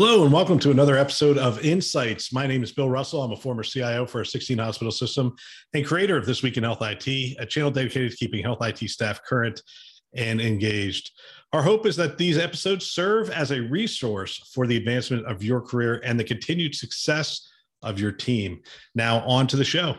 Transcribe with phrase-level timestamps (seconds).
[0.00, 2.32] Hello, and welcome to another episode of Insights.
[2.32, 3.20] My name is Bill Russell.
[3.20, 5.34] I'm a former CIO for a 16 hospital system
[5.74, 8.78] and creator of This Week in Health IT, a channel dedicated to keeping health IT
[8.90, 9.60] staff current
[10.14, 11.10] and engaged.
[11.52, 15.60] Our hope is that these episodes serve as a resource for the advancement of your
[15.60, 17.50] career and the continued success
[17.82, 18.60] of your team.
[18.94, 19.96] Now, on to the show.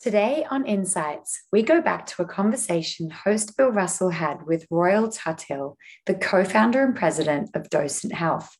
[0.00, 5.08] Today on Insights, we go back to a conversation host Bill Russell had with Royal
[5.08, 5.74] Tuthill,
[6.06, 8.56] the co founder and president of Docent Health.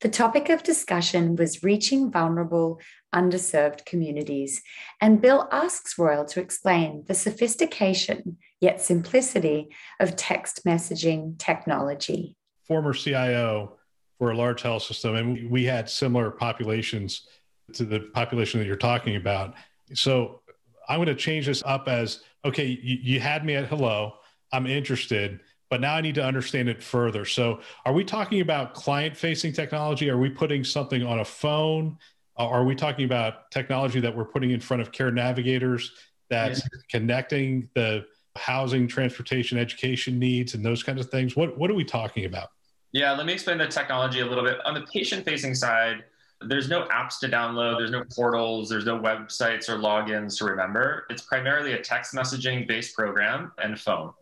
[0.00, 2.80] The topic of discussion was reaching vulnerable,
[3.14, 4.62] underserved communities,
[5.00, 9.68] and Bill asks Royal to explain the sophistication yet simplicity
[10.00, 12.36] of text messaging technology.
[12.66, 13.78] Former CIO
[14.18, 17.26] for a large health system, and we had similar populations
[17.72, 19.54] to the population that you're talking about.
[19.94, 20.42] So
[20.88, 24.14] I'm going to change this up as okay, you, you had me at hello,
[24.52, 27.24] I'm interested but now I need to understand it further.
[27.24, 30.08] So, are we talking about client facing technology?
[30.10, 31.98] Are we putting something on a phone?
[32.38, 35.92] Uh, are we talking about technology that we're putting in front of care navigators
[36.30, 36.80] that's yeah.
[36.90, 41.36] connecting the housing, transportation, education needs, and those kinds of things?
[41.36, 42.48] What, what are we talking about?
[42.92, 44.64] Yeah, let me explain the technology a little bit.
[44.64, 46.04] On the patient facing side,
[46.40, 51.04] there's no apps to download, there's no portals, there's no websites or logins to remember.
[51.10, 54.12] It's primarily a text messaging based program and phone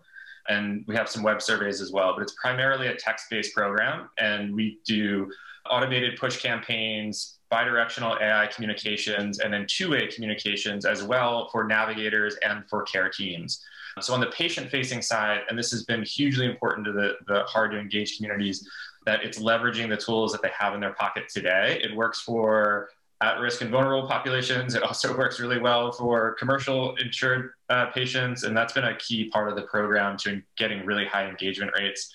[0.48, 4.08] and we have some web surveys as well, but it's primarily a text based program.
[4.18, 5.30] And we do
[5.68, 12.36] automated push campaigns, bidirectional AI communications, and then two way communications as well for navigators
[12.46, 13.62] and for care teams.
[14.00, 17.44] So, on the patient facing side, and this has been hugely important to the, the
[17.44, 18.68] hard to engage communities,
[19.06, 21.80] that it's leveraging the tools that they have in their pocket today.
[21.82, 22.90] It works for
[23.22, 24.74] at risk and vulnerable populations.
[24.74, 28.42] It also works really well for commercial insured uh, patients.
[28.42, 32.12] And that's been a key part of the program to getting really high engagement rates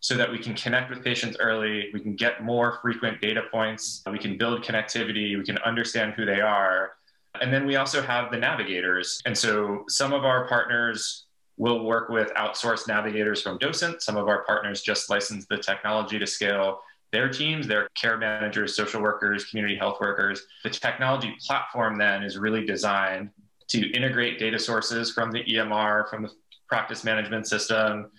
[0.00, 4.02] so that we can connect with patients early, we can get more frequent data points,
[4.12, 6.92] we can build connectivity, we can understand who they are.
[7.40, 9.22] And then we also have the navigators.
[9.24, 11.24] And so some of our partners
[11.56, 14.02] will work with outsourced navigators from Docent.
[14.02, 16.80] Some of our partners just license the technology to scale
[17.14, 20.46] their teams, their care managers, social workers, community health workers.
[20.64, 23.30] The technology platform then is really designed
[23.68, 26.30] to integrate data sources from the EMR, from the
[26.68, 28.10] practice management system,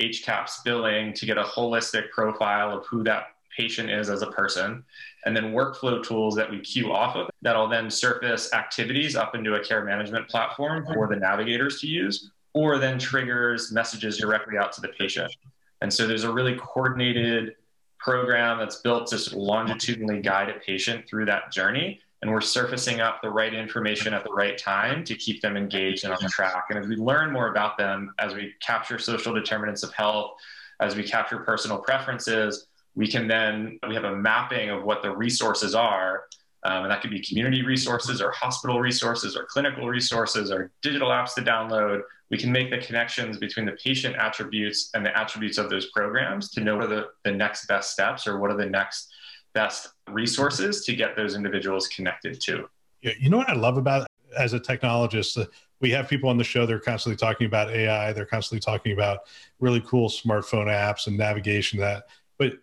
[0.00, 3.26] HCAHPS billing to get a holistic profile of who that
[3.56, 4.84] patient is as a person,
[5.26, 9.54] and then workflow tools that we queue off of that'll then surface activities up into
[9.54, 14.72] a care management platform for the navigators to use, or then triggers messages directly out
[14.72, 15.32] to the patient.
[15.80, 17.56] And so there's a really coordinated
[18.04, 22.00] program that's built to longitudinally guide a patient through that journey.
[22.20, 26.04] And we're surfacing up the right information at the right time to keep them engaged
[26.04, 26.66] and on track.
[26.70, 30.32] And as we learn more about them, as we capture social determinants of health,
[30.80, 35.10] as we capture personal preferences, we can then, we have a mapping of what the
[35.10, 36.24] resources are
[36.64, 41.10] um, and that could be community resources or hospital resources or clinical resources or digital
[41.10, 42.00] apps to download.
[42.30, 46.50] We can make the connections between the patient attributes and the attributes of those programs
[46.52, 49.12] to know what are the, the next best steps or what are the next
[49.52, 52.68] best resources to get those individuals connected to.
[53.02, 55.46] You know what I love about as a technologist, uh,
[55.80, 59.20] we have people on the show they're constantly talking about AI, they're constantly talking about
[59.60, 62.04] really cool smartphone apps and navigation that
[62.38, 62.54] but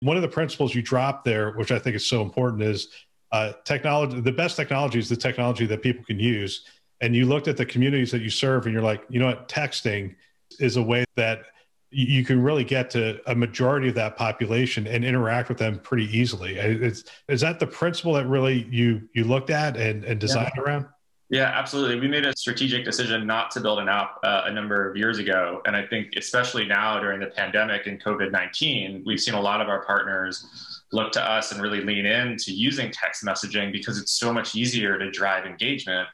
[0.00, 2.88] one of the principles you drop there, which I think is so important, is
[3.32, 6.64] uh, technology, the best technology is the technology that people can use.
[7.00, 9.48] And you looked at the communities that you serve and you're like, you know what,
[9.48, 10.14] texting
[10.58, 11.44] is a way that
[11.92, 16.06] you can really get to a majority of that population and interact with them pretty
[16.16, 16.56] easily.
[16.56, 20.62] Is, is that the principle that really you you looked at and, and designed yeah.
[20.62, 20.86] around?
[21.30, 22.00] Yeah, absolutely.
[22.00, 25.18] We made a strategic decision not to build an app uh, a number of years
[25.18, 25.62] ago.
[25.64, 29.60] And I think, especially now during the pandemic and COVID 19, we've seen a lot
[29.60, 30.44] of our partners
[30.92, 34.56] look to us and really lean in to using text messaging because it's so much
[34.56, 36.08] easier to drive engagement.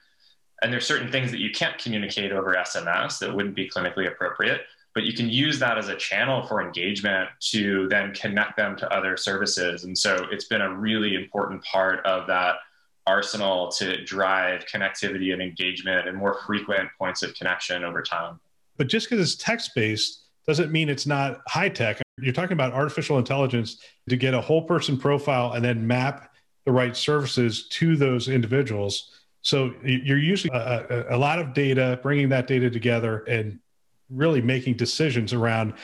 [0.63, 4.63] And there's certain things that you can't communicate over SMS that wouldn't be clinically appropriate,
[4.95, 8.91] but you can use that as a channel for engagement to then connect them to
[8.93, 9.85] other services.
[9.85, 12.57] And so it's been a really important part of that
[13.07, 18.41] arsenal to drive connectivity and engagement and more frequent points of connection over time.
[18.77, 22.01] But just because it's text based doesn't mean it's not high tech.
[22.19, 23.79] You're talking about artificial intelligence
[24.09, 26.33] to get a whole person profile and then map
[26.65, 29.13] the right services to those individuals.
[29.47, 33.61] So you're using a, a, lot of data, bringing that data together and
[34.11, 35.75] really making decisions around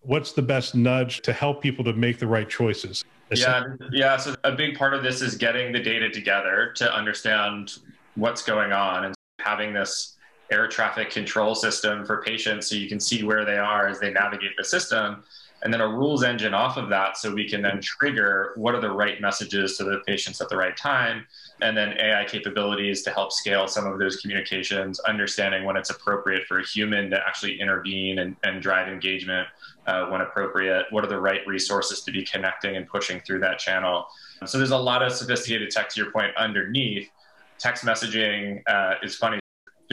[0.00, 3.04] what's the best nudge to help people to make the right choices.
[3.30, 4.16] Yeah, yeah.
[4.16, 7.78] So a big part of this is getting the data together to understand
[8.16, 10.16] what's going on and having this
[10.50, 14.10] air traffic control system for patients so you can see where they are as they
[14.10, 15.22] navigate the system
[15.62, 18.80] and then a rules engine off of that so we can then trigger what are
[18.80, 21.24] the right messages to the patients at the right time
[21.60, 26.46] and then ai capabilities to help scale some of those communications understanding when it's appropriate
[26.46, 29.46] for a human to actually intervene and, and drive engagement
[29.86, 33.58] uh, when appropriate what are the right resources to be connecting and pushing through that
[33.58, 34.06] channel.
[34.46, 37.10] So there's a lot of sophisticated tech to your point underneath.
[37.58, 39.41] Text messaging uh, is funny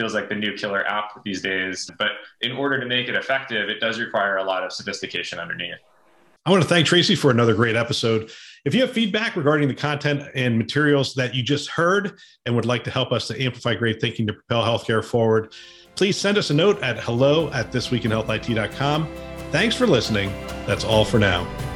[0.00, 1.90] feels like the new killer app these days.
[1.98, 5.74] But in order to make it effective, it does require a lot of sophistication underneath.
[6.46, 8.30] I want to thank Tracy for another great episode.
[8.64, 12.64] If you have feedback regarding the content and materials that you just heard and would
[12.64, 15.52] like to help us to amplify great thinking to propel healthcare forward,
[15.96, 19.06] please send us a note at hello at thisweekinhealthit.com.
[19.50, 20.32] Thanks for listening.
[20.66, 21.69] That's all for now.